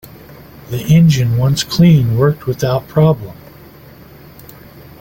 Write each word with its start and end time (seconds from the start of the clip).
The 0.71 0.81
engine, 0.87 1.37
once 1.37 1.63
cleaned, 1.63 2.17
worked 2.17 2.47
without 2.47 2.87
problem. 2.87 3.37